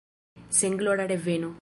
Senglora 0.59 1.05
reveno! 1.13 1.49